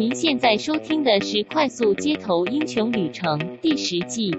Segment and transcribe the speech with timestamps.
[0.00, 4.34] 您现在收听的是《快速街头英雄旅程》第十季。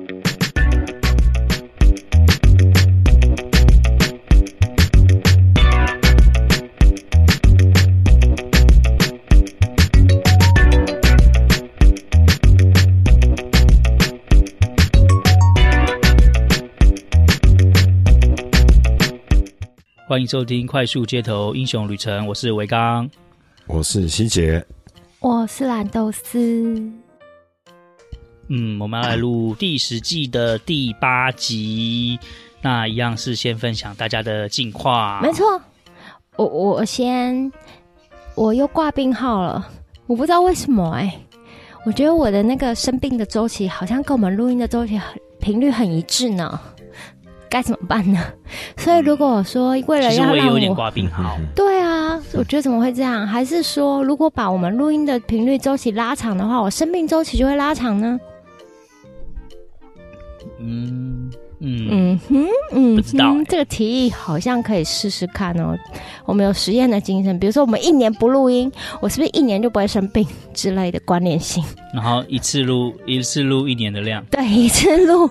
[20.08, 23.08] 欢迎收听《快速街头英雄旅程》，我是维刚，
[23.68, 24.66] 我是希杰。
[25.24, 26.76] 我是蓝豆丝。
[28.50, 32.20] 嗯，我们要来录第十季的第八集。
[32.62, 35.22] 那一样是先分享大家的近况。
[35.22, 35.62] 没错，
[36.36, 37.50] 我我先，
[38.36, 39.66] 我又挂病号了。
[40.08, 41.20] 我不知道为什么哎、欸，
[41.86, 46.60] 我觉得我的那个生病的周期好像跟我们录音的周期很频率很一致呢。
[47.54, 48.20] 该怎么办呢？
[48.78, 53.28] 所以如果说为了要让我，我有点挂病号，对啊，我觉得怎么会这样？
[53.28, 58.20] 还是说如果把我们录音的频率周期拉长的话，我生病周期就会拉长呢？
[60.60, 61.32] 嗯。
[61.66, 65.78] 嗯嗯哼，嗯，不知道、欸、这个提议好像可以试试看哦。
[66.26, 68.70] 我们有实验的精神，比如说我们一年不录音，
[69.02, 71.64] 我是不是一年就不会生病之类的关联性？
[71.94, 75.30] 然后一次录一次录一年的量，对， 一次录，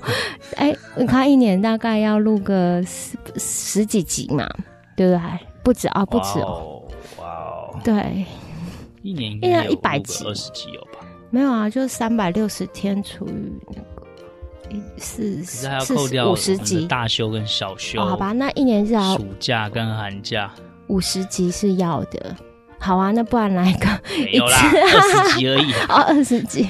[0.56, 4.48] 哎，你看一年大概要录个十十几集嘛，
[4.96, 5.20] 对不对？
[5.62, 6.82] 不止啊，不止哦，
[7.18, 8.24] 哇哦，对，
[9.02, 11.06] 一年应该一百集，二十集有吧？
[11.30, 13.32] 没有啊，就三百六十天除以
[13.68, 13.91] 那个。
[14.96, 20.50] 四四还要扣掉五十集大休跟小休，哦，好吧，那一年至少暑假跟寒假
[20.88, 22.36] 五十集是要的。
[22.78, 23.86] 好啊，那不然来个
[24.26, 26.68] 一次二十集而已 哦，二十集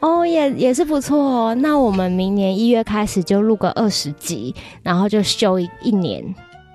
[0.00, 1.54] 哦，也也是不错哦。
[1.56, 6.24] 那我们明年一月开始就录个二十集，然后就休一一年，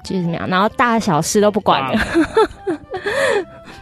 [0.03, 0.47] 就是怎么样？
[0.47, 1.99] 然后大小事都不管了。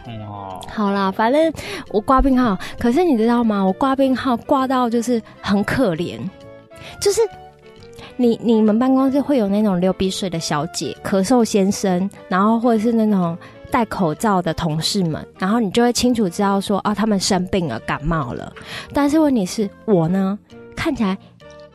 [0.26, 1.52] 哦， 好啦，反正
[1.90, 3.62] 我挂病号，可是你知道吗？
[3.62, 6.18] 我挂病号挂到就是很可怜。
[7.00, 7.20] 就是
[8.16, 13.36] 你你们办公室会有那种流鼻水的小姐、咳嗽先生，然后或者是那种
[13.70, 18.52] 戴口罩的同事们，然后你就会清楚知道说啊，他们生病了，感冒了。
[18.92, 20.38] 但是问题是我呢，
[20.76, 21.18] 看起来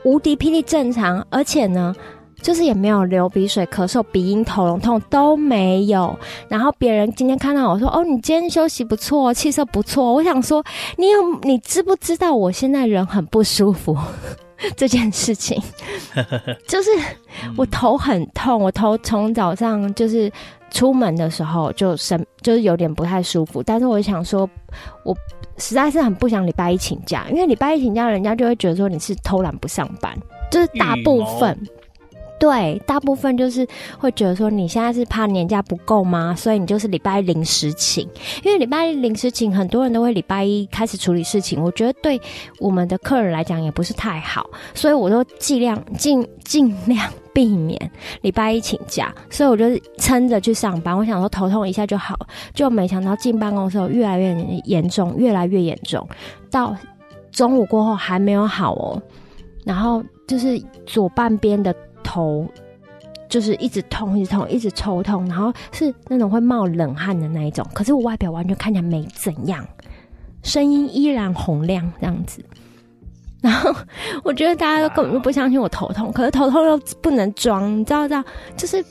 [0.04, 1.94] 无敌霹雳正常，而且呢，
[2.40, 6.18] 就是也没有流鼻水、咳嗽、鼻音、头咙痛都没有。
[6.48, 10.64] 然后别人今天看到我说：“哦，你今天休息不错，气色不错。”我想说，
[10.96, 13.94] 你有你知不知道我现在人很不舒服？
[14.76, 15.60] 这件事情，
[16.68, 16.90] 就是
[17.56, 20.30] 我头很痛，我头从早上就是
[20.70, 23.62] 出门的时候就生，就是有点不太舒服。
[23.62, 24.48] 但是我想说，
[25.04, 25.16] 我
[25.56, 30.16] 实在是很不想礼拜一请假，因为礼拜一请假，人家就会觉得说你是偷懒不上班，
[30.50, 31.58] 就是大部分。
[32.40, 33.68] 对，大部分就是
[33.98, 36.34] 会觉得说，你现在是怕年假不够吗？
[36.34, 38.08] 所以你就是礼拜一临时请，
[38.42, 41.62] 因为礼拜一临时请，很多人都会礼拜一开始处理事情。
[41.62, 42.18] 我觉得对
[42.58, 47.78] 我们的客人来讲也不是太好，所以我都尽量尽尽量避免
[48.22, 49.14] 礼拜一请假。
[49.28, 49.66] 所以我就
[49.98, 50.96] 撑着去上班。
[50.96, 52.18] 我想说头痛一下就好，
[52.54, 54.34] 就没想到进办公室越来越
[54.64, 56.08] 严重，越来越严重，
[56.50, 56.74] 到
[57.30, 59.02] 中午过后还没有好哦。
[59.62, 61.76] 然后就是左半边的。
[62.10, 62.44] 头
[63.28, 67.64] 就是一直痛，一直痛，一直抽痛，然后是那种会冒冷汗的那一种。
[67.72, 69.64] 可是我外表完全看起来没怎样，
[70.42, 72.44] 声音依然洪亮这样子。
[73.40, 73.72] 然后
[74.24, 78.08] 我觉得大家都根本就不相信我头痛，可是头痛又不能装，你知道？
[78.08, 78.24] 知道？
[78.56, 78.84] 就是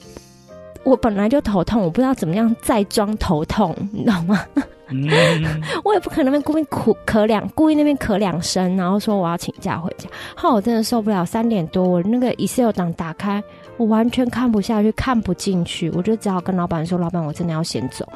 [0.83, 4.45] 我本来就头痛，我不知道怎么样再装头痛，你知道吗？
[4.91, 5.07] 嗯、
[5.85, 10.09] 我也不可能故意哭咳两，故意那边咳两声，然后说我要请假回家。
[10.35, 13.43] 后我真的受不了，三点多我那个 Excel 档打开，
[13.77, 18.07] 我完全看不下去，看不进去，我就只好跟老板说：“老板，我真的要先走，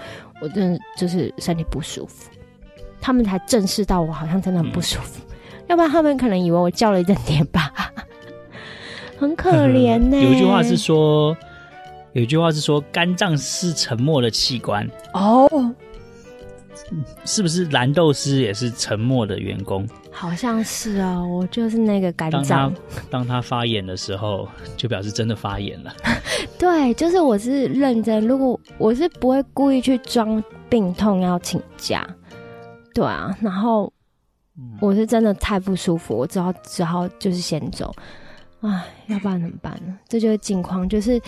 [0.42, 2.32] 我真的就是身体不舒服。”
[3.00, 5.36] 他们才正视到我好像真的很不舒服，嗯、
[5.68, 7.72] 要不然他们可能以为我叫了一整天吧，
[9.20, 10.24] 很可怜呢、欸。
[10.24, 11.38] 有一句话是说，
[12.14, 15.48] 有一句话是说，肝脏是沉默的器官哦。
[17.26, 19.88] 是不是蓝豆丝也是沉默的员工？
[20.12, 22.44] 好像是哦，我就是那个肝脏。
[22.44, 24.48] 当他当他发炎的时候，
[24.78, 25.92] 就表示真的发炎了。
[26.60, 28.28] 对，就是我是认真。
[28.28, 32.08] 如果我是不会故意去装病痛要请假，
[32.94, 33.36] 对啊。
[33.42, 33.92] 然后
[34.80, 37.92] 我是真的太不舒服，我只好只好就是先走。
[38.66, 39.94] 唉，要不然怎么办呢？
[40.08, 41.22] 这就是境况，就是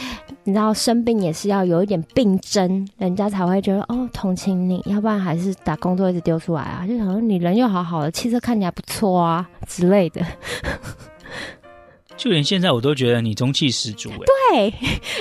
[0.45, 10.25] 你知道生病也是要有一点病症，人家才会觉得哦同情你，要不然还是把工作一直丢出来啊，就想说你人又好好的，气色看起来不错啊之类的。
[12.15, 14.17] 就连现在我都觉得你中气十足哎。
[14.17, 14.73] 对，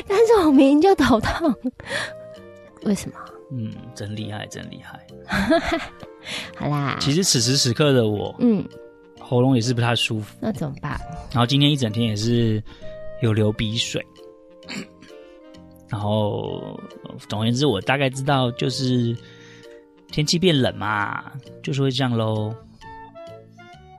[0.07, 1.53] 但是我明明就头痛，
[2.85, 3.17] 为什么？
[3.51, 5.01] 嗯，真厉害，真厉害。
[6.57, 8.65] 好啦，其实此时此刻的我，嗯，
[9.25, 10.37] 喉咙也是不太舒服。
[10.41, 11.01] 那怎么办？
[11.33, 12.63] 然后今天一整天也是
[13.23, 14.05] 有流鼻水。
[15.89, 16.79] 然后，
[17.29, 19.17] 总而言之，我大概知道，就是
[20.09, 21.33] 天气变冷嘛，
[21.63, 22.55] 就是会这样喽。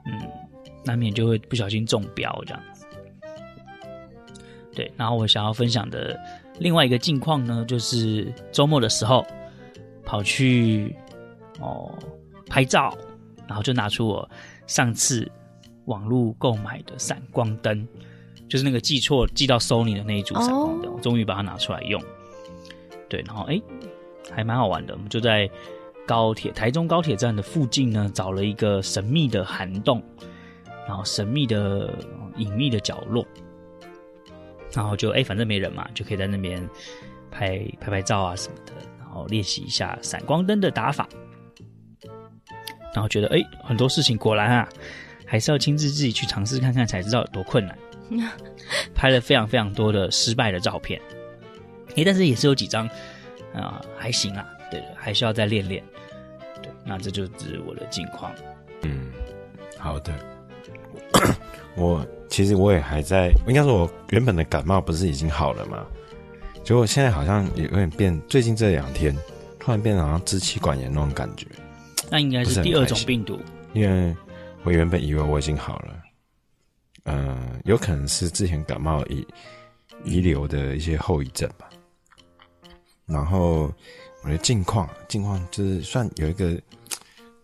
[0.04, 0.12] 嗯，
[0.84, 2.84] 难免就会不小心中标这样子。
[4.74, 6.18] 对，然后我想要分享的
[6.58, 9.24] 另外一个近况呢，就是周末的时候
[10.04, 10.94] 跑去
[11.60, 11.90] 哦
[12.48, 12.94] 拍照，
[13.46, 14.28] 然后就拿出我
[14.66, 15.30] 上次
[15.86, 17.86] 网络购买的闪光灯。
[18.48, 22.00] 就是那个寄错寄到 Sony 的那一组闪光灯，我终于把它拿出来用。
[23.08, 23.60] 对，然后哎，
[24.30, 24.94] 还蛮好玩的。
[24.94, 25.50] 我们就在
[26.06, 30.00] 高铁台中高铁站的附近呢，找了一个神秘的涵洞，
[30.86, 31.92] 然后神秘的
[32.36, 33.26] 隐秘的角落，
[34.72, 36.64] 然后就哎，反正没人嘛，就可以在那边
[37.28, 41.08] 拍拍拍照啊什么的，然后练习一下闪光灯的打法。
[42.96, 44.66] 然后觉得哎，很多事情果然啊，
[45.26, 47.76] 还是要亲自自己去尝试看看才知道有多困难。
[48.94, 50.98] 拍了非常非常多的失败的照片，
[51.96, 52.86] 诶，但是也是有几张
[53.52, 55.84] 啊、呃，还行啊，对，还需要再练练。
[56.62, 58.32] 对，那这就是我的近况。
[58.80, 59.10] 嗯，
[59.76, 60.10] 好的。
[61.76, 65.84] 我其实我也还在，应该说我原本的感冒不是已经好了吗？
[66.64, 69.14] 结果现在好像也有点变，最近这两天
[69.58, 71.46] 突然变得好像支气管炎那种感觉。
[72.10, 73.38] 那应该是第二种病毒，
[73.72, 74.14] 因为
[74.62, 76.02] 我原本以为我已经好了。
[77.04, 79.26] 嗯、呃，有可能是之前感冒遗
[80.04, 81.68] 遗留的一些后遗症吧。
[83.06, 83.72] 然后
[84.24, 86.60] 我的近况，近况就是算有一个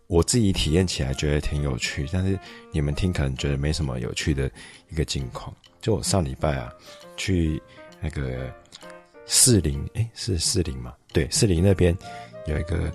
[0.08, 2.38] 我自己体验起来觉得挺有趣，但是
[2.72, 4.50] 你们听可能觉得没什么有趣的
[4.90, 5.54] 一个近况。
[5.80, 6.72] 就我上礼拜啊，
[7.16, 7.62] 去
[8.00, 8.52] 那个
[9.26, 10.92] 士林，诶、欸，是士林吗？
[11.12, 11.96] 对，士林那边
[12.46, 12.92] 有一个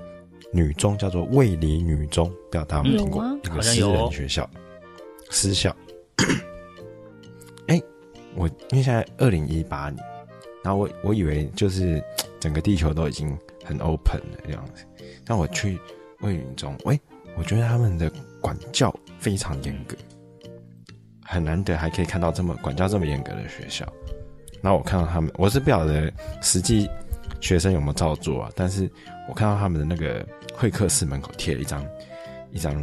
[0.52, 3.24] 女中，叫做卫理女中，不知道大家有没有听过？
[3.24, 4.50] 嗯、一个私人学校，
[5.30, 5.76] 私校。
[7.68, 7.82] 哎
[8.36, 10.04] 我因为现在二零一八年，
[10.64, 12.02] 然后我我以为就是
[12.40, 14.86] 整个地球都已经很 open 了这样子，
[15.26, 15.80] 但我去
[16.22, 17.00] 卫理中，喂，
[17.38, 19.96] 我觉得他们的管教非常严格，
[21.24, 23.86] 很难得还可以看到这么管教这么严格的学校。
[24.62, 26.12] 然后我看到他们，我是不晓得
[26.42, 26.90] 实际
[27.40, 28.90] 学生有没有照做啊，但是
[29.30, 31.86] 我看到他们的那个会客室门口贴了一张
[32.52, 32.74] 一张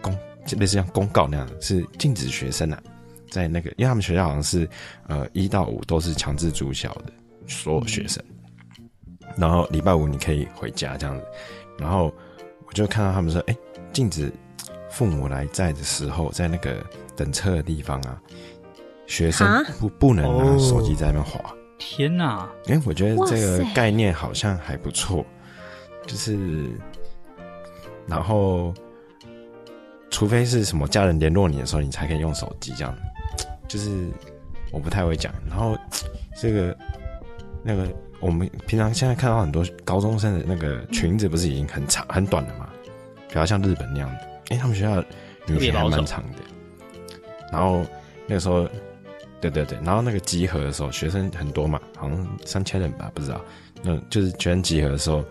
[0.00, 0.12] 公，
[0.58, 2.82] 类似像公告那样的，是禁止学生啊。
[3.30, 4.66] 在那个，因为他们学校好像是，
[5.06, 7.12] 呃，一到五都是强制住校的
[7.46, 8.24] 所有学生，
[9.36, 11.26] 然后礼拜五你可以回家这样子，
[11.78, 12.10] 然后
[12.66, 13.54] 我就看到他们说，哎，
[13.92, 14.32] 禁止
[14.90, 16.82] 父母来在的时候，在那个
[17.14, 18.18] 等车的地方啊，
[19.06, 21.54] 学生不不能拿手机在那边滑。
[21.78, 22.48] 天哪！
[22.66, 25.24] 哎，我觉得这个概念好像还不错，
[26.06, 26.70] 就是，
[28.06, 28.74] 然后，
[30.10, 32.94] 除非是什么家人联络你的时候，你才可以用手机这样。
[33.68, 34.08] 就是
[34.72, 35.76] 我不太会讲，然后
[36.40, 36.76] 这个
[37.62, 37.86] 那个
[38.18, 42.68] 我们平常现在看到很多高中生的那个裙子不是已经很长很短了吗？
[43.28, 45.04] 比较像日本那样的，哎，他们学校
[45.46, 46.38] 女生还蛮长的。
[47.52, 47.84] 然后
[48.26, 48.66] 那个时候，
[49.40, 53.40] 对对对，然后那个集合的时候，学生很多嘛，好像三千人吧，不知道。
[53.82, 55.24] 那就是学生集合的时候，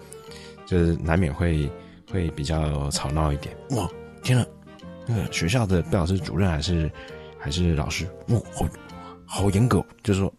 [0.66, 1.70] 就是难免会
[2.12, 3.56] 会比较吵闹一点。
[3.72, 3.90] 哇，
[4.24, 4.46] 天呐，
[5.06, 6.90] 那个学校的不知道是主任还是。
[7.40, 8.40] 还是老师，哇，
[9.26, 10.34] 好好严格，就是说，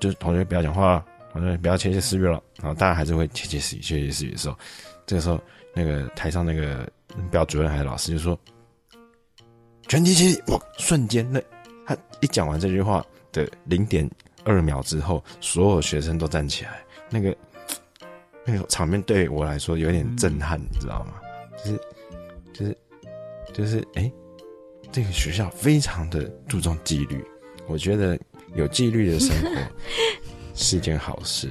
[0.00, 2.42] 就是同学不要讲话，同学不要窃窃私语了。
[2.60, 4.58] 然后大家还是会窃窃私语、窃窃私语的时候，
[5.06, 5.40] 这个时候，
[5.72, 6.86] 那个台上那个
[7.30, 8.38] 标主任还是老师就说
[9.88, 11.40] ：“全体起立！”哇，瞬间，那
[11.90, 14.08] 他一讲完这句话的零点
[14.44, 17.36] 二秒之后，所有学生都站起来，那个
[18.46, 21.14] 那个场面对我来说有点震撼，你知道吗？
[21.64, 21.80] 就是
[22.52, 22.78] 就是
[23.52, 24.12] 就是，哎、欸。
[24.92, 27.24] 这个学校非常的注重纪律，
[27.68, 28.18] 我觉得
[28.56, 29.60] 有纪律的生活
[30.52, 31.48] 是一件好事。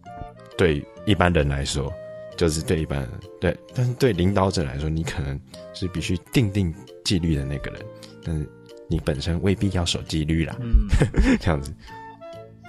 [0.58, 1.90] 对一般人来说，
[2.36, 3.10] 就是对一般人
[3.40, 5.40] 对，但是对领导者来说，你可能
[5.72, 6.74] 是必须定定
[7.06, 7.82] 纪律的那个人，
[8.22, 8.46] 但是
[8.88, 10.54] 你本身未必要守纪律啦。
[10.60, 10.86] 嗯，
[11.40, 11.72] 这样子。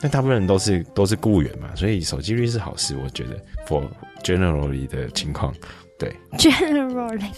[0.01, 3.39] 但大部分人都是都是雇员嘛，所以守纪律是好事，我觉得。
[3.67, 3.83] For
[4.23, 5.53] generally 的情况，
[5.97, 6.13] 对。
[6.37, 7.31] Generally，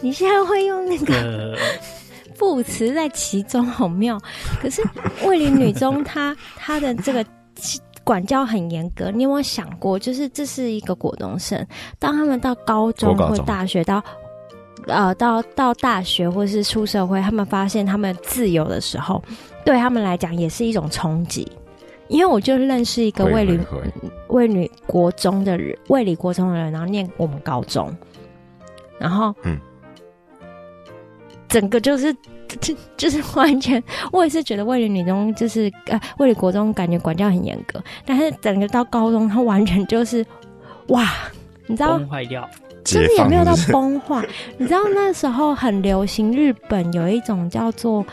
[0.00, 1.14] 你现在会用那个？
[1.14, 1.56] 呃
[2.36, 4.18] 副词在其中好妙，
[4.62, 4.82] 可是
[5.26, 7.22] 卫理女中她她的这个
[8.02, 9.10] 管教很严格。
[9.10, 11.66] 你有没有想过，就是这是一个国中生，
[11.98, 14.02] 当他们到高中或大学，到
[14.86, 19.22] 呃到到大学或是出社会，他们发现他们自由的时候，
[19.64, 21.50] 对他们来讲也是一种冲击。
[22.08, 23.56] 因为我就认识一个卫理
[24.26, 27.88] 卫理国中的人，卫理国中的人，然后念我们高中。
[28.98, 29.56] 然后嗯，
[31.48, 32.12] 整个就是
[32.60, 40.26] 就就是 完全，我也是觉得卫理女中就是呃卫理国中感觉管教很严格，但是整个到高中，他完全就是
[40.88, 41.08] 哇，
[41.68, 42.50] 你知道崩坏掉。
[42.94, 44.26] 就是也没有到崩坏，
[44.58, 48.04] 你知道那时候很流行，日本有一种叫做，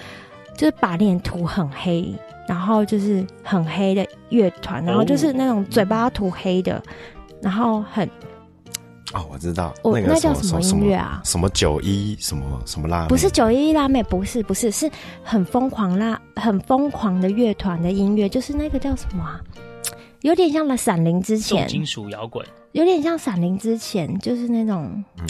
[0.56, 2.14] 就是把脸涂很黑，
[2.48, 6.82] 然后就是很黑的乐团，然后就是那种嘴巴涂黑的，
[7.42, 8.08] 然后很
[9.14, 11.22] 哦，我知道，我那个那叫什么音乐啊？
[11.24, 13.08] 什么九一什么什么辣？
[13.08, 14.92] 不是九一辣妹，不是不是，是
[15.24, 19.40] 很疯狂辣、很疯狂的乐团的音乐，就是那个叫什么啊？
[20.24, 22.46] 有点像了闪灵之前，金属摇滚，
[22.78, 25.26] 有点像闪灵之前，就是那种，嗯、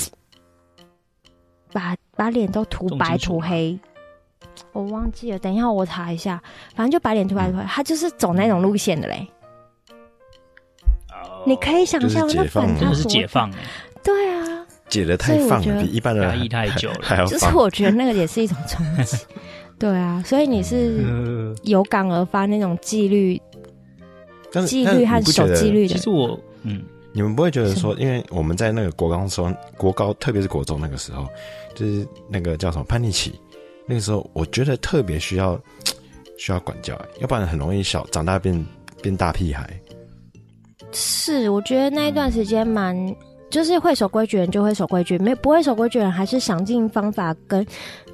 [1.72, 3.80] 把把脸都涂白涂黑，
[4.74, 6.44] 我忘记了，等一下我查一下，
[6.76, 9.26] 反正就把脸涂白涂黑，他就是走那种路线的嘞。
[11.10, 13.64] 哦、你可以想象那粉，真的是解放哎，
[14.04, 19.16] 对啊，解的太放了，比一般人压抑太久了， 就是我觉得那个也是一种冲击，
[19.80, 23.42] 对啊，所以你是有感而发那种纪律。
[24.66, 26.82] 纪律和守纪律的，其实我嗯，
[27.18, 31.28] 你们不会觉得说，因为我们在那个国高中、国高，特别是国中那个时候，
[31.74, 33.34] 就是那个叫什么叛逆期，
[33.88, 35.60] 那个时候我觉得特别需要
[36.38, 38.64] 需要管教，要不然很容易小长大变
[39.02, 39.68] 变大屁孩。
[40.92, 42.96] 是，我觉得那一段时间蛮，
[43.50, 47.66] 就是会守规矩人就会守规矩，没不会守规矩人还是想尽方法跟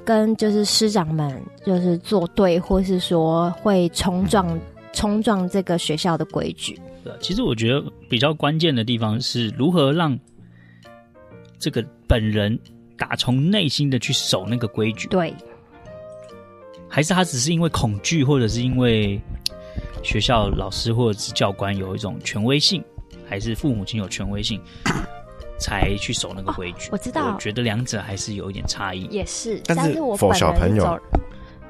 [0.02, 4.48] 跟就是师长们就是作对，或是说会冲撞。
[4.48, 4.60] 嗯
[4.94, 6.80] 冲撞这个学校的规矩。
[7.04, 10.18] 对，其实我觉得比较关键的地方是如何让
[11.58, 12.58] 这个本人
[12.96, 15.06] 打从内心的去守那个规矩。
[15.08, 15.34] 对，
[16.88, 19.20] 还是他只是因为恐惧，或者是因为
[20.02, 22.82] 学校老师或者是教官有一种权威性，
[23.28, 24.60] 还是父母亲有权威性，
[25.60, 26.86] 才去守那个规矩？
[26.86, 29.04] 哦，我知道，我觉得两者还是有一点差异。
[29.10, 30.98] 也是，但是，但是我本人走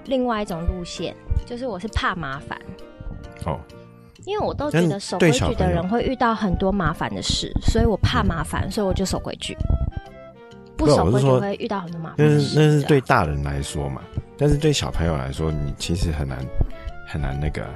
[0.06, 1.14] 另外一种路线，
[1.46, 2.60] 就是我是怕麻烦。
[3.46, 3.58] 哦，
[4.24, 9.56] 因为我都觉得守规矩的人会遇到很多麻烦的事，所以我怕麻烦，所以我就守规矩。
[10.76, 12.16] 不守规矩会遇到很多麻烦。
[12.18, 14.02] 那是那是对大人来说嘛，
[14.36, 16.38] 但是对小朋友来说，你其实很难
[17.06, 17.66] 很难那个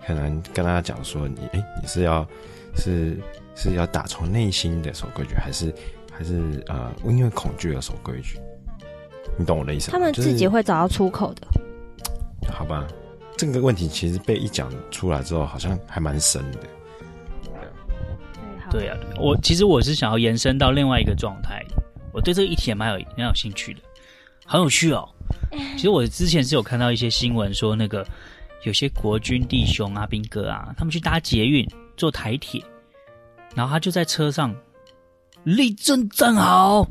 [0.00, 2.26] 很难跟他讲说你哎、欸，你是要
[2.76, 3.18] 是
[3.54, 5.74] 是要打从内心的守规矩，还是
[6.12, 8.38] 还是呃因为恐惧而守规矩？
[9.36, 9.92] 你懂我的意思吗？
[9.92, 11.46] 他们自己会找到出口的。
[12.40, 12.86] 就是、好吧。
[13.36, 16.58] 这个问题其实被一讲出来之后，好像还蛮深的。
[18.70, 21.62] 对啊，我其实我是想要延伸到另外一个状态。
[22.12, 23.80] 我对这个议题也蛮有蛮有兴趣的，
[24.46, 25.06] 很有趣哦。
[25.76, 28.06] 其实我之前是有看到一些新闻说，那个
[28.62, 31.66] 有些国军弟兄啊、兵哥啊，他们去搭捷运、
[31.96, 32.62] 坐台铁，
[33.54, 34.54] 然后他就在车上
[35.44, 36.86] 立正站好，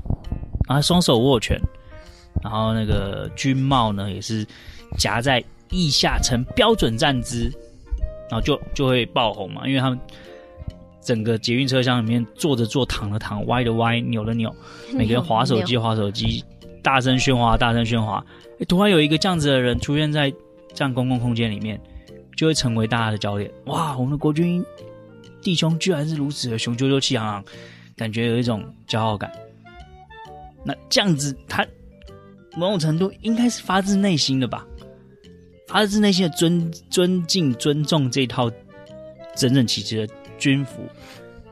[0.68, 1.60] 然后双手握拳，
[2.44, 4.46] 然后那个军帽呢也是
[4.98, 5.44] 夹在。
[5.76, 7.52] 腋下城标准站姿，
[8.30, 10.00] 然后就就会爆红嘛，因为他们
[11.02, 14.54] 整个捷运车厢里面坐着坐，躺着躺，歪的歪，扭的扭，
[14.94, 16.44] 每个人划手机划手机，
[16.82, 18.26] 大声喧哗，大声喧哗。
[18.60, 20.32] 哎，突然有一个这样子的人出现在
[20.74, 21.80] 这样公共空间里面，
[22.38, 23.52] 就会成为大家的焦点。
[23.66, 24.64] 哇，我们的国军
[25.42, 27.44] 弟兄居然是如此的雄赳赳气昂昂，
[27.98, 29.32] 感觉有一种骄傲感。
[30.64, 31.68] 那这样子，他
[32.56, 34.66] 某种程度应该是发自内心的吧。
[35.68, 38.50] 发自内心的尊尊敬、尊重这套
[39.36, 40.88] 整整齐齐的军服，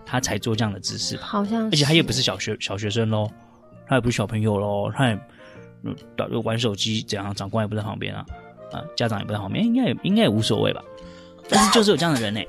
[0.05, 1.17] 他才做这样的姿势。
[1.17, 3.29] 好像，而且他也不是小学小学生喽，
[3.88, 5.20] 他也不是小朋友喽，他也
[5.84, 5.96] 嗯，
[6.43, 7.34] 玩手机怎样？
[7.34, 8.25] 长官也不在旁边啊，
[8.72, 10.82] 啊，家长也不在旁边，应该也应该也无所谓吧。
[11.50, 12.39] 但是就是有这样的人呢，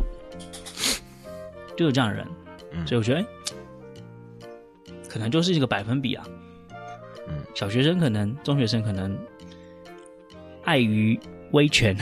[1.77, 2.27] 就有这样的人，
[2.87, 3.27] 所以我觉得，欸，
[5.09, 6.25] 可能就是一个百分比啊。
[7.55, 9.17] 小学生可能，中学生可能，
[10.65, 11.19] 碍于。
[11.55, 11.97] 威权，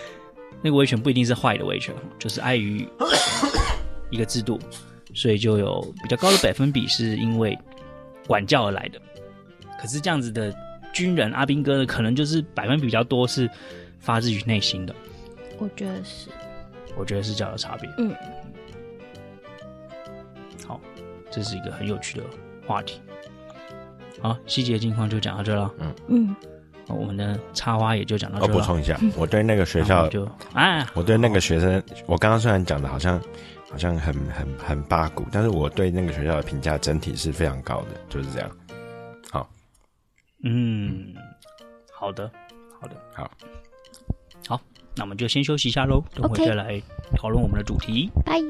[0.62, 2.86] 那个威权不一定是坏的威权，就是碍于
[4.10, 4.60] 一个制度，
[5.14, 7.58] 所以就有比较高的百分比是因为
[8.26, 9.00] 管教而来的。
[9.80, 10.54] 可是这样子的
[10.92, 13.48] 军人阿兵哥呢，可能就是百分比比较多是
[13.98, 14.94] 发自于内心的。
[15.58, 16.28] 我觉得是，
[16.96, 17.88] 我觉得是这样的差别。
[17.96, 18.14] 嗯，
[20.66, 20.78] 好，
[21.30, 22.24] 这是一个很有趣的
[22.66, 23.00] 话题。
[24.20, 25.72] 好，细节近况就讲到这了。
[25.78, 26.36] 嗯嗯。
[26.94, 28.46] 我们的插花也就讲到这。
[28.46, 33.20] 我补充一下，我对那个学校就啊，我对那个学生，我刚刚虽然讲的好像
[33.70, 38.50] 好像很很很八股，但是我对那个学校的评价整体是非常高的，就是这样。
[39.30, 39.48] 好，
[40.42, 41.14] 嗯，
[41.92, 42.30] 好的，
[42.80, 43.30] 好的，好，
[44.48, 44.60] 好，
[44.96, 46.80] 那我们就先休息一下喽，等会再来
[47.16, 48.10] 讨论我们的主题。
[48.24, 48.40] 拜。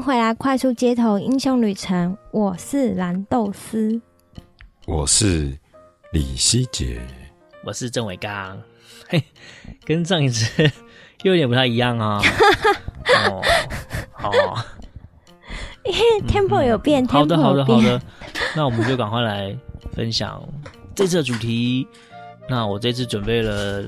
[0.00, 2.16] 迎回来，快速街头英雄旅程。
[2.30, 4.00] 我是蓝豆丝，
[4.86, 5.54] 我是
[6.10, 6.98] 李希杰，
[7.62, 8.58] 我是郑伟刚。
[9.10, 9.22] 嘿，
[9.84, 10.62] 跟上一次
[11.22, 12.18] 又有点不太一样啊、
[13.14, 13.42] 哦。
[13.44, 13.44] 哦，
[14.10, 14.32] 好，
[15.84, 17.06] 因为 tempo 有变。
[17.06, 18.00] 好的，好的，好的。
[18.56, 19.54] 那我们就赶快来
[19.92, 20.42] 分享
[20.94, 21.86] 这次的主题。
[22.48, 23.84] 那我这次准备了，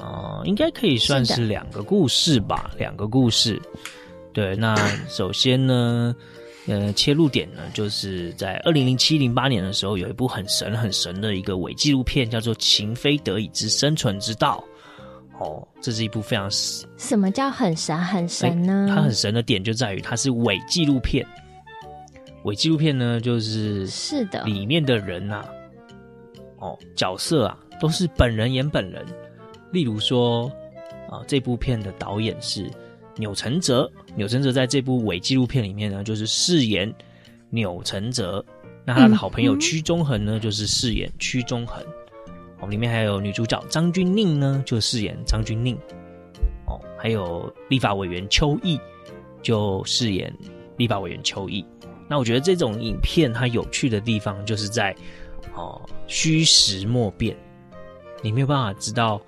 [0.00, 3.62] 呃，应该可以算是两个故事吧，两个故事。
[4.32, 4.74] 对，那
[5.08, 6.16] 首先呢，
[6.66, 14.64] 呃，切入点呢，就是在二零零七零八年的时候，有一部很神很神的一个伪纪录片，叫做《情非得已之生存之道》。
[15.44, 16.88] 哦，这是一部非常神。
[16.96, 18.86] 什么叫很神很神呢？
[18.88, 21.26] 它很神的点就在于它是伪纪录片。
[22.44, 25.48] 伪纪录片呢，就是是的，里面的人呐、啊，
[26.60, 29.04] 哦，角色啊，都是本人演本人。
[29.72, 30.46] 例如说，
[31.10, 32.70] 啊、呃，这部片的导演是。
[33.16, 36.92] 钮承泽，钮承泽在这部伪纪录片里面呢，就是饰演
[37.50, 38.44] 钮承泽。
[38.84, 41.84] 那他的好朋友屈中恒呢，就是饰演屈中恒。
[42.60, 45.76] 哦，里面还有女主角张钧甯呢，就饰演张钧甯。
[46.66, 48.80] 哦，还有立法委员邱毅，
[49.42, 50.32] 就饰演
[50.76, 51.64] 立法委员邱毅。
[52.08, 54.94] 那我觉得这种影片它有趣的地方，就是在
[55.54, 57.36] 哦虚实莫辨，
[58.22, 59.20] 你没有办法知道。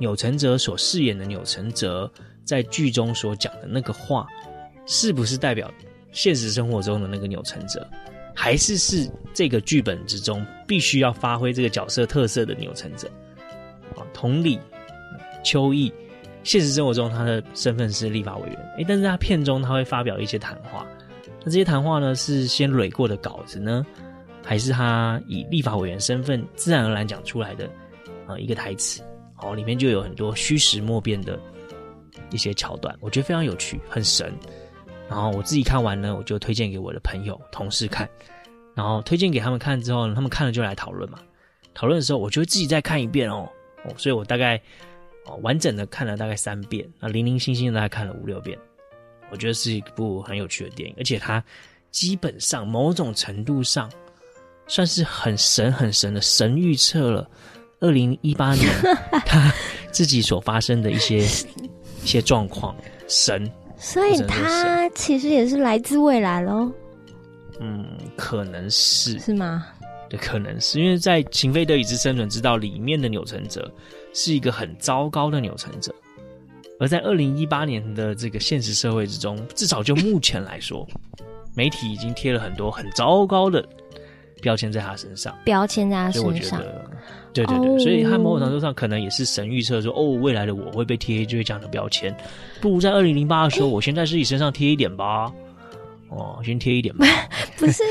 [0.00, 2.10] 钮承泽所饰演的钮承泽，
[2.42, 4.26] 在剧中所讲的那个话，
[4.86, 5.70] 是不是代表
[6.10, 7.86] 现实生活中的那个钮承泽，
[8.34, 13.06] 还是是这个剧本之中必须要发挥这个角色特色的钮承泽？
[13.94, 14.58] 啊，同理，
[15.44, 15.92] 邱毅，
[16.42, 20.86] 现实生活中他的身份是立法委员，诶，但是他片中他会发表一些谈话，
[21.44, 23.86] 那这些谈话呢，是先垒过的稿子呢，
[24.42, 27.68] 还是他以立法委员身份自然而然讲出来的
[28.26, 29.02] 啊一个台词？
[29.42, 31.38] 哦，里面就有很多虚实莫辨的
[32.30, 34.32] 一些桥段，我觉得非常有趣，很神。
[35.08, 38.08] 然后我自己看完呢，我就推荐给我的朋友、同事看。
[38.74, 41.18] 然后推荐给他们看之后呢，他们看了就来讨论嘛。
[41.74, 43.48] 讨论的时候，我就自己再看一遍哦。
[43.84, 44.56] 哦，所以我大概
[45.26, 48.58] 哦完整的看了大概三遍，那零零星星的大概看了五六遍。
[49.30, 51.42] 我觉得是一部很有趣的电影，而且它
[51.90, 53.90] 基本上某种程度上
[54.66, 57.28] 算是很神很神的神预测了。
[57.80, 58.68] 二零一八年，
[59.26, 59.52] 他
[59.90, 61.18] 自己所发生的一些
[62.04, 62.74] 一些状况，
[63.08, 66.70] 神，所以他其实也是来自未来喽。
[67.60, 69.66] 嗯，可能是是吗？
[70.08, 73.70] 对，可能是因为在《情非得已之生存之道》里面的钮承泽
[74.12, 75.94] 是一个很糟糕的钮承泽，
[76.78, 80.86] 而在二零一八年的这个现实社会之中，至少就目前来说，
[81.54, 83.62] 媒体已经贴了很多很糟糕的
[84.40, 86.90] 标签在他身上，标签在他身上，所以我觉得。
[87.32, 87.78] 对对对，oh.
[87.78, 92.12] 所以他某种程度上可能也是神预测说，哦，未来的我会被贴这样的标签，
[92.60, 95.32] 不如在二零零八的时候，我先在自己身上贴一点吧。
[96.08, 97.06] 哦，先贴一点吧。
[97.56, 97.84] 不是，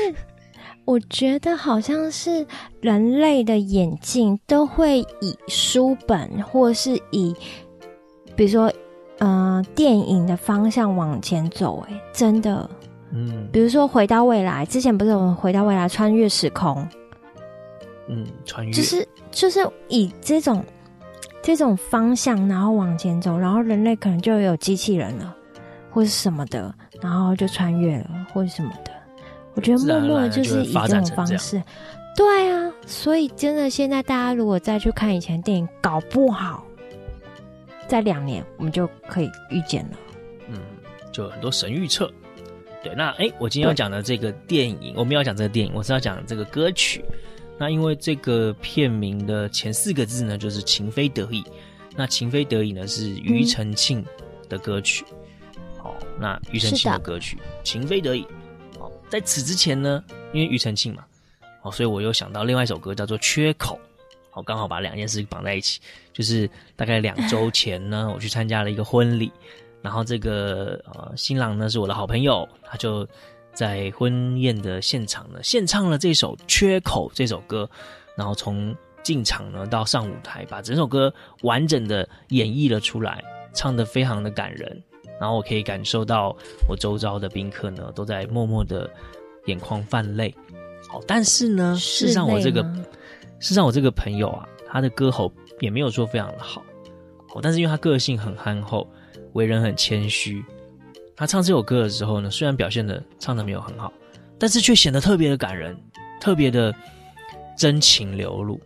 [0.84, 2.46] 我觉得好像是
[2.82, 7.34] 人类的眼镜都会以书本或是以，
[8.36, 8.70] 比如说，
[9.20, 11.82] 呃，电影的方向往前走。
[11.88, 12.68] 哎，真的，
[13.12, 16.86] 嗯，比如说回到未来，之前不是我们回到未来穿越时空。
[18.08, 20.64] 嗯，穿越就是就是以这种
[21.42, 25.34] 这种方向，然后往前走，然后人类可能就有机器人了，
[25.90, 28.92] 或是什么的，然后就穿越了，或者什么的。
[29.54, 31.62] 我觉得默默的就是以这种方式，
[32.16, 32.72] 对啊。
[32.86, 36.64] 所以真的，现在大家如果再去看以前电影，搞不好
[37.86, 39.96] 在两年我们就可以预见了。
[40.48, 40.58] 嗯，
[41.12, 42.10] 就很多神预测。
[42.82, 47.04] 对，那哎，我今天要讲的这个电影，我们要讲这个电影，我是要讲这个歌曲。
[47.58, 51.44] 那因为这个片名的前四个字呢，就是“情非得已”。
[51.94, 54.02] 那“情非得已”呢，是庾澄庆
[54.48, 55.04] 的歌曲。
[55.76, 58.26] 好、嗯哦，那庾澄庆的歌曲“情非得已”。
[58.80, 61.04] 好，在此之前呢，因为庾澄庆嘛，
[61.60, 63.78] 哦，所以我又想到另外一首歌叫做《缺口》。
[64.30, 65.80] 好，刚好把两件事绑在一起。
[66.14, 69.30] 就是大概两周前呢，我去参加了一个婚礼，
[69.82, 73.06] 然后这个呃新郎呢是我的好朋友，他就。
[73.52, 77.68] 在婚宴的现场呢，献唱了这首《缺口》这首歌，
[78.16, 81.12] 然后从进场呢到上舞台，把整首歌
[81.42, 83.20] 完整的演绎了出来，
[83.52, 84.80] 唱得非常的感人。
[85.20, 86.34] 然后我可以感受到
[86.68, 88.88] 我周遭的宾客呢都在默默的
[89.46, 90.32] 眼眶泛泪。
[90.88, 92.62] 好，但是呢，事实上我这个
[93.40, 96.62] 事实上我这个朋友啊，他的歌喉也没有说非常的好，
[97.26, 98.88] 好，但是因为他个性很憨厚，
[99.32, 100.44] 为人很谦虚。
[101.16, 103.92] 他唱这首歌的时候呢，虽然表现的唱的没有很好，
[104.38, 105.76] 但是却显得特别的感人，
[106.20, 106.74] 特别的
[107.56, 108.60] 真情流露。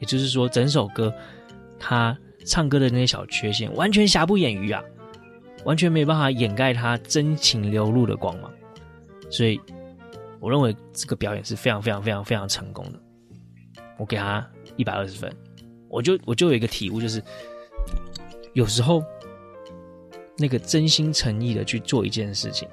[0.00, 1.12] 也就是说，整首歌
[1.78, 4.82] 他唱歌的那些小缺陷完全瑕不掩瑜啊，
[5.64, 8.50] 完全没有办法掩盖他真情流露的光芒。
[9.30, 9.60] 所以，
[10.40, 12.98] 我认为这个表演是非常非常非常非常成功的。
[13.98, 14.44] 我给他
[14.76, 15.30] 一百二十分。
[15.88, 17.22] 我就我就有一个体悟，就是
[18.54, 19.04] 有时候
[20.40, 22.66] 那个真心诚意的去做一件事情，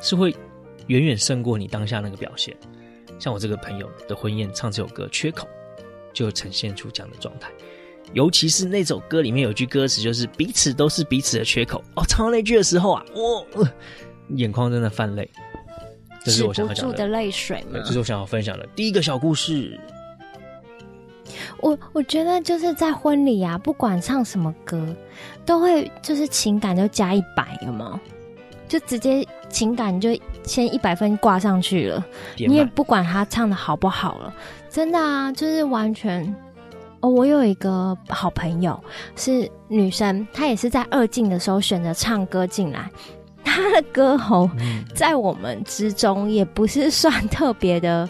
[0.00, 0.32] 是会
[0.86, 2.56] 远远胜过你当下那个表现。
[3.18, 5.48] 像我这个朋友的婚宴唱这首歌《缺口》，
[6.12, 7.50] 就呈现出这样的状态。
[8.12, 11.82] 尤其是那首歌里面有句歌词，就是“彼此都是彼此的缺口”。
[11.96, 13.68] 哦，唱到那句的时候啊，我、呃、
[14.36, 15.28] 眼眶真的泛泪。
[16.24, 17.80] 这是我想要讲的泪水吗？
[17.84, 19.76] 这是我想要分享的第一个小故事。
[21.60, 24.86] 我我觉得就是在婚礼啊，不管唱什么歌，
[25.44, 27.98] 都会就是情感就加一百，有没有？
[28.68, 30.10] 就直接情感就
[30.42, 32.04] 先一百分挂上去了，
[32.36, 34.34] 你也不管他唱的好不好了，
[34.68, 36.34] 真的啊，就是完全。
[37.00, 38.82] 哦，我有一个好朋友
[39.14, 42.90] 是女生，她也是在二进的时候选择唱歌进来，
[43.56, 44.48] 她的歌喉
[44.94, 48.08] 在我们之中也不是算特别的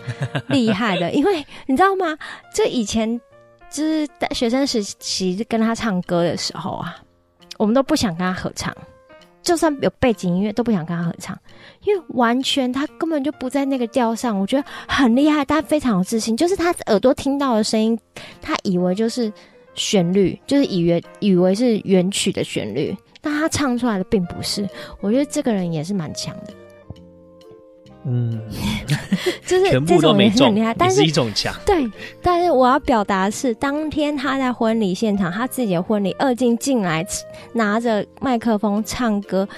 [0.48, 2.16] 厉害的， 因为你知道吗？
[2.52, 3.20] 这以前。
[3.68, 6.96] 就是在学生时期跟他唱歌的时候啊，
[7.58, 8.74] 我们都不想跟他合唱，
[9.42, 11.36] 就算有背景音乐都不想跟他合唱，
[11.82, 14.38] 因为完全他根本就不在那个调上。
[14.38, 17.98] 我觉得很厉害，他非常有自信，就是他耳朵听到的声音，
[18.40, 19.30] 他以为就是
[19.74, 22.96] 旋律，就是以为以为是原曲的旋律，
[23.26, 24.64] 但他唱出来的并不是。
[25.00, 26.54] 我觉得这个人也是蛮强的。
[28.04, 28.40] 嗯，
[29.44, 31.52] 就是全部都没中，这种也很厉害，但是一种强。
[31.66, 31.90] 对，
[32.22, 37.04] 但是我要表达的是，当天他在婚礼现场，他自己的婚礼二进进来，
[37.52, 39.48] 拿着麦克风唱歌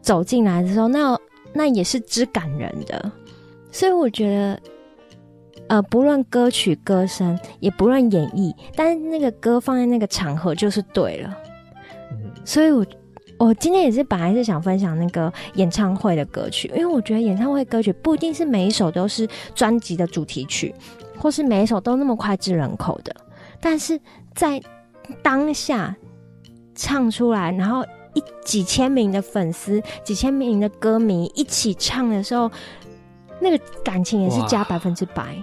[0.00, 1.16] 走进来的时候，那
[1.52, 3.12] 那也是之感人的。
[3.70, 4.60] 所以我觉得，
[5.68, 11.38] 呃，不论歌曲歌声，也不论演绎，但是那个歌放在那个场合就是对了。
[12.10, 12.84] 嗯，所以我。
[13.42, 20.72] 我今天也是本来是想分享那个演唱会的歌曲，因为我觉得演唱会歌曲不一定是每一首都是专辑的主题曲，
[21.18, 23.12] 或是每一首都那么脍炙人口的。
[23.60, 23.98] 但是
[24.32, 24.62] 在
[25.22, 25.96] 当下
[26.76, 32.48] 唱出来，然后一几千名的粉丝、几千名的歌迷一起唱的时候，
[33.40, 35.36] 那个感情也是加百分之百，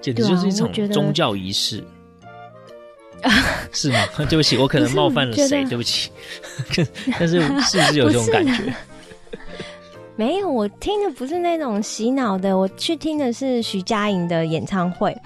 [0.00, 1.84] 简直就是一场宗教仪式。
[3.72, 3.98] 是吗？
[4.28, 5.64] 对不起，我可能冒犯了谁？
[5.66, 6.10] 对不起，
[7.18, 8.72] 但是是不是有这种感觉？
[10.16, 15.16] 没有，我听的不是那种洗脑的，我去听的是徐佳莹的演唱会。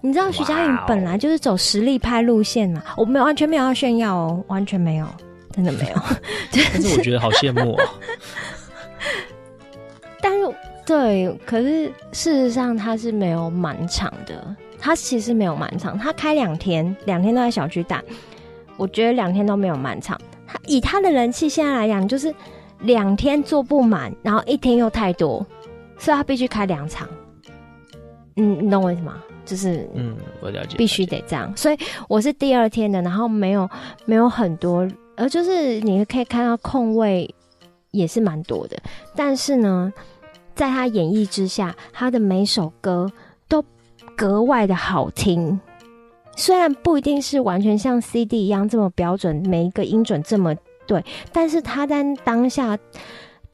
[0.00, 2.82] 你知道徐佳莹本来就是走实力派路线嘛？
[2.96, 5.06] 我没有完全没有要炫耀哦，完全没有，
[5.52, 6.02] 真的没有。
[6.52, 7.88] 但是我觉得好羡慕哦。
[10.20, 10.54] 但是
[10.86, 14.54] 对，可是事实上他是没有满场的。
[14.84, 18.04] 他其实没有满场，他开两天，两天都在小巨蛋，
[18.76, 20.20] 我觉得两天都没有满场。
[20.46, 22.32] 他以他的人气现在来讲，就是
[22.80, 25.44] 两天坐不满，然后一天又太多，
[25.96, 27.08] 所以他必须开两场。
[28.36, 29.14] 嗯，你懂我意思吗？
[29.46, 31.50] 就是嗯，我了解，必须得这样。
[31.56, 33.66] 所以我是第二天的，然后没有
[34.04, 37.34] 没有很多，呃，就是你可以看到空位
[37.90, 38.76] 也是蛮多的，
[39.16, 39.90] 但是呢，
[40.54, 43.10] 在他演绎之下，他的每首歌。
[44.16, 45.60] 格外的好听，
[46.36, 50.54] 虽然不一定是完全像 CD 一样这么标准，每一个音准这么
[50.86, 52.78] 对，但是他在当下，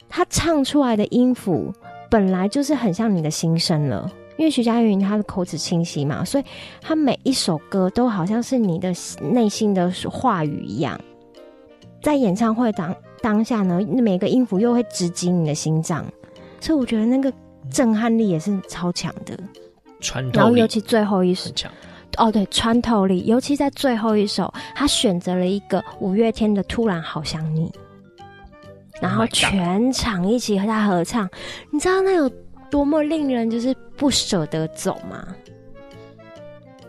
[0.08, 1.72] 他唱出来的音符
[2.10, 4.10] 本来就是很像你的心声了。
[4.36, 6.44] 因为徐佳莹她的口齿清晰嘛，所以
[6.80, 10.98] 他每一首歌都好像是你的内心的话语一样。
[12.00, 16.06] 在演唱会当当下呢，每个音符又会直击你的心脏，
[16.58, 17.30] 所以我觉得那个
[17.70, 19.38] 震撼力也是超强的。
[20.32, 21.50] 然后尤其最后一首，
[22.16, 27.68] 哦对，穿透力，尤其在最后一首，他选择了一个五月天的《突然好想你》，
[29.00, 31.32] 然后全场一起和他合唱，oh、
[31.70, 32.28] 你知道那有
[32.70, 35.26] 多么令人就是不舍得走吗？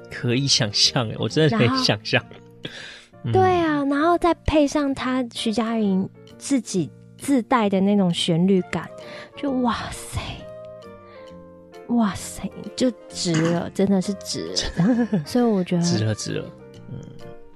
[0.10, 2.24] 可以想象诶，我真的可以想象。
[3.32, 8.89] 对啊，然后再配上他徐佳莹自己自带的那种旋律感，
[9.38, 10.19] 就哇塞！
[11.95, 15.23] 哇塞，就值了， 真的是值了。
[15.25, 16.45] 所以我觉得值了，值了。
[16.91, 16.99] 嗯，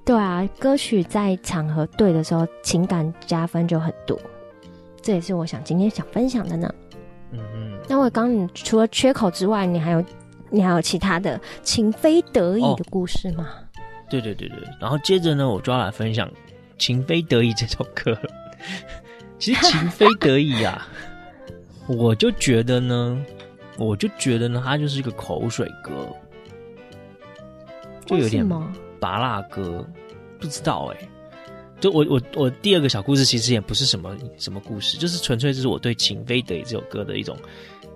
[0.04, 4.18] 对啊，歌曲在场合对的时候，情感加分就很多。
[5.02, 6.72] 这也是我想今天想分享的呢。
[7.32, 7.78] 嗯嗯。
[7.88, 10.04] 那我刚你除了缺口之外，你还有
[10.50, 13.48] 你还有其他的情非得已的故事吗？
[13.48, 13.78] 哦，
[14.10, 14.58] 对对对对。
[14.80, 16.28] 然后接着呢，我就要来分享
[16.78, 18.30] 《情非得已》这首歌了。
[19.38, 20.88] 其实《情非得已》啊，
[21.86, 23.24] 我就觉得呢。
[23.78, 26.08] 我就觉得呢，它就是一个口水歌，
[28.06, 28.46] 就有点
[28.98, 29.86] 拔辣歌，
[30.40, 31.08] 不知道哎、欸，
[31.80, 37.36] 就我我我第二个小故事其实也不是什么什么故事，就是纯粹就是我对《情非得已》这首歌的一种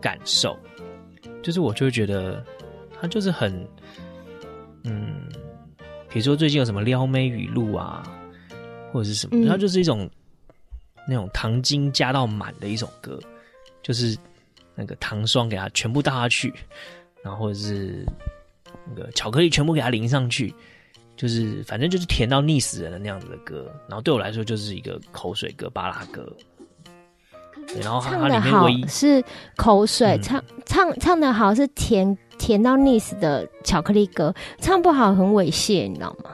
[0.00, 0.58] 感受，
[1.42, 2.44] 就是我就会觉得
[3.00, 3.66] 它就是很，
[4.84, 5.22] 嗯，
[6.10, 8.02] 比如说最近有什么撩妹语录啊，
[8.92, 10.08] 或者是什么，它就是一种
[11.08, 13.18] 那种糖精加到满的一首歌，
[13.82, 14.14] 就是
[14.80, 16.50] 那个糖霜给它全部倒下去，
[17.22, 18.06] 然后或者是
[18.88, 20.54] 那个巧克力全部给它淋上去。
[21.16, 26.26] 就是反正就是甜到腻死人的那样子的歌，然后对我来说就是一个口水歌、巴拉歌。
[27.82, 29.22] 然后唱的好是
[29.54, 36.30] 口水，嗯、唱唱唱的好是甜甜到腻死的巧克力歌，唱不好很猥亵，你知道吗？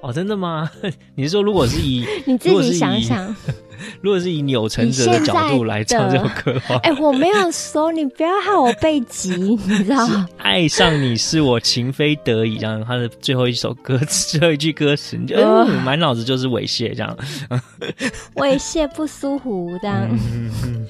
[0.00, 0.70] 哦，真的吗？
[1.14, 3.36] 你是说如果是以 你自己想想。
[4.00, 10.28] 如果是以钮承泽的角度来唱这首歌的话，哎、欸，我没有说你不要害我背急，你知道吗？
[10.38, 17.16] 爱上你是我情非得已，这样他的最后一首歌词，最后一句歌词，你就 嗯，满脑子就是猥亵，这样
[18.36, 20.86] 猥亵不舒服，这样、嗯、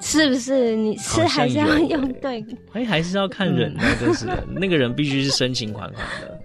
[0.00, 0.74] 是不是？
[0.76, 2.44] 你是还是要用对？
[2.72, 6.38] 哎，还是要看人的，就是那个人必须是深情款款的，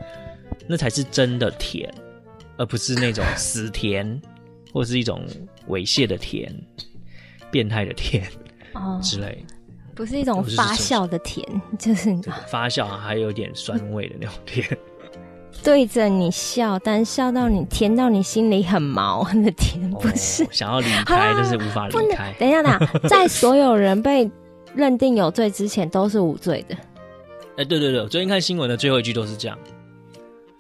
[0.67, 1.91] 那才是真的甜，
[2.57, 4.21] 而不是那种死甜。
[4.73, 5.25] 或是一种
[5.69, 6.53] 猥亵的甜，
[7.51, 8.27] 变态的甜
[8.73, 9.43] 哦之类，
[9.95, 11.45] 不是一种发酵的甜，
[11.77, 12.15] 就是
[12.47, 14.77] 发酵还有点酸味的那种甜，
[15.63, 22.34] 对着你笑，但笑到你甜到你心里很毛的甜，不是、哦、想要离开，但是无法离开。
[22.39, 24.29] 等一下，等一下， 在所有人被
[24.73, 26.75] 认定有罪之前，都是无罪的。
[26.75, 29.58] 哎、欸，对对对，我最近看新闻的最后一句都是这样。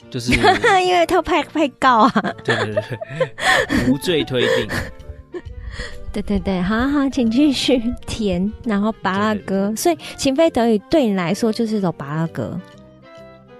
[0.09, 0.31] 就是
[0.85, 4.67] 因为他怕被告啊，对对对，无罪推定。
[6.11, 12.59] 对对对，好好，请继续填，然后芭乐歌，所以情非得已对你来说就是一首巴拉歌。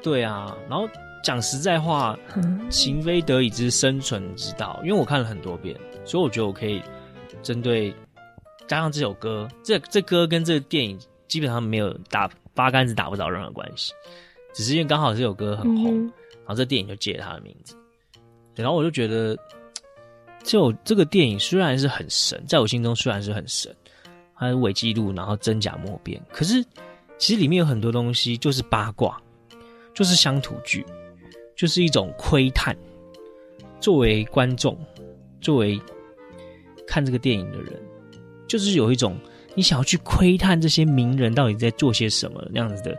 [0.02, 0.90] 对啊，然后
[1.24, 6.82] 讲实在话，嗯、情非得已之生存之道，因为我看了很多遍，所以我觉得我可以
[7.44, 7.94] 针对
[8.68, 13.94] 加上这首歌，这这歌跟这个电影基本上没有打八竿子打不着任何关系，
[14.56, 16.12] 只是因为刚好这首歌很红。
[16.50, 17.76] 然后这电影就借了他的名字，
[18.56, 19.38] 然后我就觉得，
[20.44, 23.72] 就这个电影虽然是很神，在我心中虽然是很神，
[24.36, 26.66] 它是伪纪录，然后真假莫辨，可是
[27.20, 29.22] 其实里面有很多东西就是八卦，
[29.94, 30.84] 就是乡土剧，
[31.56, 32.76] 就是一种窥探。
[33.80, 34.76] 作为观众，
[35.40, 35.80] 作为
[36.88, 37.80] 看这个电影的人，
[38.48, 39.16] 就是有一种
[39.54, 42.98] 你想要去窥探这些名人到底在做些什么那样子的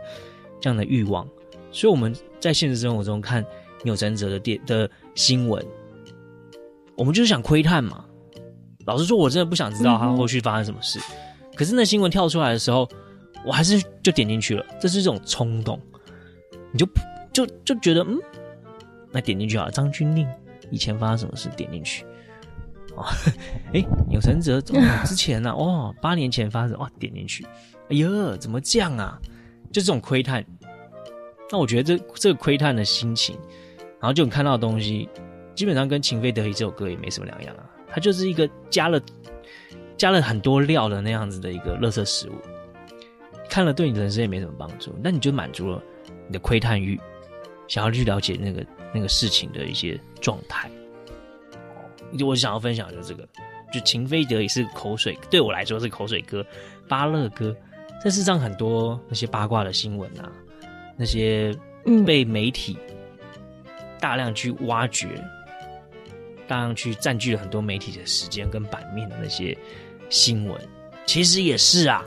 [0.61, 1.27] 这样的欲望。
[1.73, 3.45] 所以我们在现实生活中看
[3.83, 5.63] 钮承泽的电的新闻，
[6.97, 8.03] 我们就是想窥探嘛。
[8.85, 10.99] 老实说，我真的不想知道他后续发生什么事。
[10.99, 12.89] 嗯、可是那新闻跳出来的时候，
[13.45, 14.65] 我还是就点进去了。
[14.79, 15.79] 这是一种冲动，
[16.71, 16.87] 你就
[17.31, 18.17] 就就觉得嗯，
[19.11, 19.71] 那点进去好了。
[19.71, 20.27] 张钧甯
[20.71, 21.47] 以前发生什么事？
[21.55, 22.03] 点进去。
[22.95, 23.05] 哦，
[23.71, 25.53] 哎，钮承泽怎么之前呢、啊？
[25.55, 27.45] 哦，八年前发生哇，点进去。
[27.89, 29.19] 哎呀，怎么这样啊？
[29.71, 30.43] 就这种窥探。
[31.51, 33.37] 那我觉得这这个窥探的心情，
[33.99, 35.09] 然后就你看到的东西，
[35.53, 37.69] 基本上跟《情非得已》这首歌也没什么两样啊。
[37.89, 39.01] 它就是一个加了
[39.97, 42.33] 加了很多料的那样子的一个垃圾食物，
[43.49, 44.95] 看了对你人生也没什么帮助。
[45.03, 45.83] 那你就满足了
[46.25, 46.97] 你的窥探欲，
[47.67, 50.71] 想要去了解那个那个事情的一些状态。
[52.17, 53.27] 就我想要分享的就是这个，
[53.73, 56.45] 就《情非得已》是口水，对我来说是口水歌、
[56.87, 57.53] 芭乐歌。
[58.01, 60.31] 在世上很多那些八卦的新闻啊。
[61.01, 61.51] 那些
[62.05, 62.77] 被媒体
[63.99, 65.25] 大量去挖掘、嗯、
[66.47, 69.57] 大量去占据了很多媒体的时间跟版面的那些
[70.11, 70.61] 新闻，
[71.07, 72.05] 其实也是啊，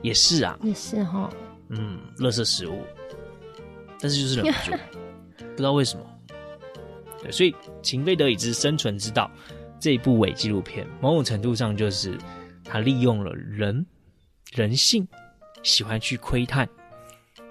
[0.00, 1.30] 也是啊，也是哈，
[1.68, 2.82] 嗯，垃圾食物，
[4.00, 4.78] 但是就是忍不住，
[5.50, 6.06] 不知道为什么。
[7.22, 9.30] 对，所以《情非得已之生存之道》
[9.78, 12.16] 这一部伪纪录片，某种程度上就是
[12.64, 13.84] 他利用了人
[14.54, 15.06] 人性，
[15.62, 16.66] 喜欢去窥探。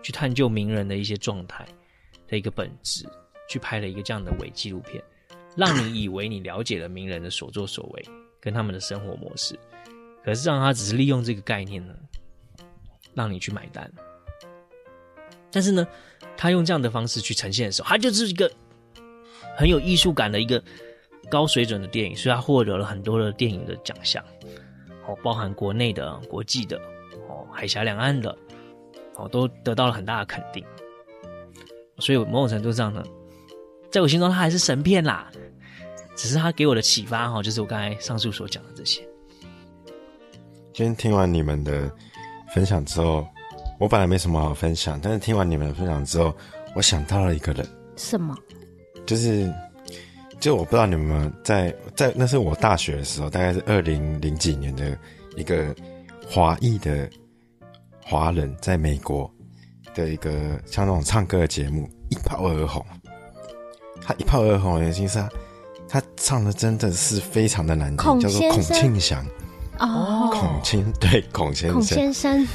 [0.01, 1.65] 去探究名人的一些状态
[2.27, 3.05] 的一个本质，
[3.49, 5.03] 去拍了一个这样的伪纪录片，
[5.55, 8.05] 让你以为你了解了名人的所作所为
[8.39, 9.57] 跟他们的生活模式，
[10.23, 11.93] 可是让他只是利用这个概念呢，
[13.13, 13.91] 让你去买单。
[15.51, 15.87] 但是呢，
[16.37, 18.49] 他用这样的方式去呈现的时候，他就是一个
[19.57, 20.63] 很有艺术感的一个
[21.29, 24.23] 高水准的电影，所以他获得了很多的电影的奖项，
[25.07, 26.77] 哦，包含国内的、国际的，
[27.27, 28.37] 哦，海峡两岸的。
[29.19, 30.63] 哦，都得到了很大的肯定，
[31.97, 33.03] 所以某种程度上呢，
[33.91, 35.29] 在我心中，他还是神片啦。
[36.15, 39.01] 只是他给我的启发哈，就是我刚才上述所讲的这些。
[40.73, 41.89] 今天听完你们的
[42.53, 43.25] 分享之后，
[43.79, 46.35] 我本来没什么好分享，但是听完你们的分享之后，
[46.75, 47.65] 我想到了一个人。
[47.95, 48.35] 什么？
[49.05, 49.49] 就是
[50.41, 54.97] 就我不知道你们在在那是我大学的时候，大概是二零零几年的
[55.37, 55.73] 一个
[56.27, 57.09] 华裔的
[58.09, 59.31] 华人，在美国
[59.93, 60.31] 的一个
[60.65, 62.83] 像那种唱歌的节目一炮而红。
[64.01, 65.29] 他一炮而红的原因是他
[65.87, 69.23] 他唱的真的是非常的难听，叫做孔庆祥
[69.77, 72.47] 哦，孔庆对孔先生，孔先生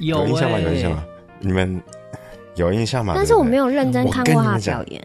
[0.00, 0.58] 有，有印象吗？
[0.58, 1.04] 有印象吗？
[1.40, 1.82] 你们
[2.56, 3.14] 有印象吗？
[3.16, 5.02] 但是我没有认真看过他的表演。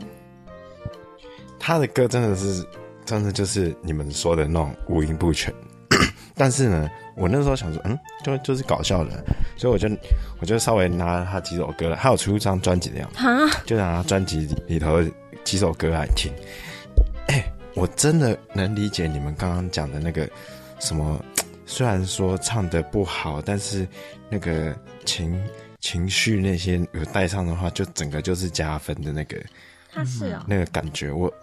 [1.58, 2.68] 他的歌真的是，
[3.06, 5.54] 真的就是你们说的那种五音不全。
[6.36, 9.24] 但是呢，我那时候想说，嗯，就就是搞笑的，
[9.58, 9.90] 所以我就
[10.40, 15.02] 我就稍微拿他几首歌了，他有出一张专辑的样子，哈，就拿他专辑里头
[15.44, 16.32] 几首歌来听。
[17.28, 20.30] 哎、欸，我真的能理解你们刚刚讲的那个
[20.80, 21.24] 什么，
[21.66, 23.88] 虽然说唱的不好，但是
[24.30, 25.42] 那个情
[25.80, 29.38] 情绪那些有带上的话，就整个就是加分的那个。
[29.94, 31.34] 他是哦，那个感觉我。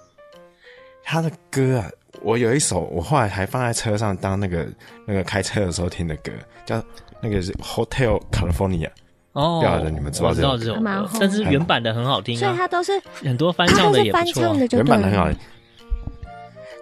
[1.04, 1.90] 他的歌啊，
[2.22, 4.66] 我有一首，我后来还放在车上当那个
[5.06, 6.30] 那个开车的时候听的歌，
[6.64, 6.82] 叫
[7.20, 8.90] 那个是 Hotel California。
[9.32, 12.40] 哦，不晓得你们知道这首歌，但是原版的很好听啊。
[12.40, 15.38] 所以它都是很多翻唱的也不错，原版的很好听。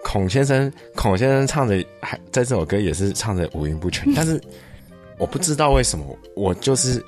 [0.02, 4.40] 孔先生，孔先生唱的还在这首歌也是唱的五音不全，但是
[5.16, 7.04] 我不知道为什么，我就是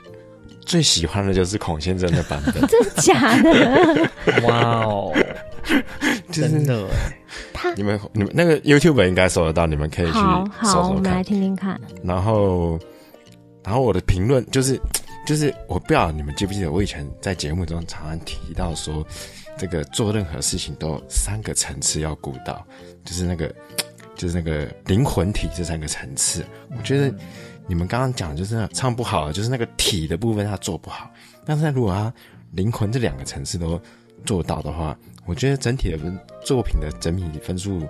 [0.64, 2.54] 最喜欢的就是孔先生的版本。
[2.68, 4.10] 真的假的？
[4.46, 5.12] 哇哦！
[6.32, 6.88] 真的，
[7.52, 10.50] 他你们你们那个 YouTube 应该搜得到，你们可以去搜搜看。
[10.50, 11.80] 好，好，我们来听听看。
[12.02, 12.78] 然后，
[13.64, 14.80] 然后我的评论就是
[15.26, 19.06] 就是，我不知道你们记不记得，我以前在节目中常常提到说，
[19.56, 22.66] 这个做任何事情都有三个层次要顾到，
[23.04, 23.54] 就是那个
[24.16, 26.44] 就是那个灵魂体这三个层次。
[26.76, 27.14] 我觉得
[27.66, 31.10] 你们刚刚讲的就是唱不好，就是那个体的部分他做不好，
[31.44, 32.12] 但是如果他
[32.52, 33.80] 灵魂这两个层次都
[34.24, 34.96] 做到的话。
[35.24, 37.80] 我觉得整体的分作品的整体分数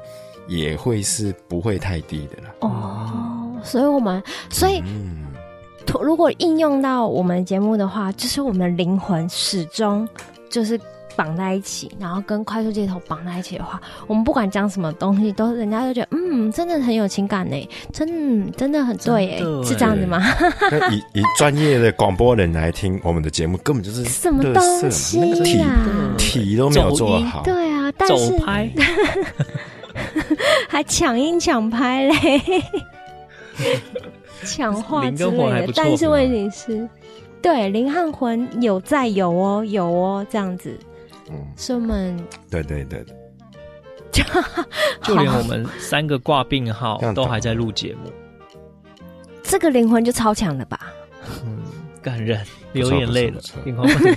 [0.48, 2.50] 也会是不会太低的啦。
[2.60, 5.28] 哦，所以我们所以，嗯
[6.02, 10.06] 如果应用到我们节目的话，就是我们的灵魂始终
[10.50, 10.78] 就是
[11.16, 20.22] 绑在一起，然后跟快速街头绑在一起的话，我们不管讲什么东西，都人家都觉得嗯，真的很有情感呢，真真的很对，哎，是这样子吗？
[20.90, 25.24] 以以专业的广播人来听我们的节目，根本就是什么东西啊？
[25.28, 28.70] 那个体体都没有做好，对啊，但是拍。
[30.68, 32.42] 还抢音抢拍嘞，
[34.42, 36.88] 抢话之类的，但是问题是，
[37.42, 40.74] 对，林汉魂有在有哦，有哦，这样子。
[41.56, 43.04] 所以我们对对对，
[45.02, 48.10] 就连我们三个挂病号都还在录节目，
[49.42, 50.92] 这个灵魂就超强了吧？
[51.44, 51.62] 嗯，
[52.02, 53.40] 感人，流眼泪了，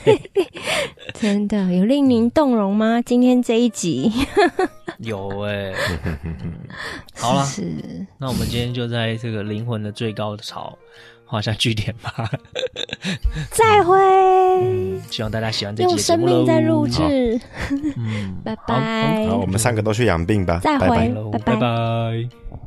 [1.13, 3.01] 真的有令您动容吗？
[3.01, 4.11] 今天这一集？
[4.99, 5.73] 有哎，
[7.15, 10.77] 好了，是，那我们今天就在这个灵魂的最高潮。
[11.25, 12.29] 画下句点吧，
[13.51, 15.01] 再会、嗯。
[15.09, 15.89] 希望大家喜欢这期。
[15.89, 17.39] 用生命在录制，
[17.97, 19.27] 嗯， 拜拜。
[19.27, 20.59] 好，我们三个都去养病吧。
[20.63, 20.87] 再会，
[21.31, 21.39] 拜拜。
[21.39, 22.64] 拜拜。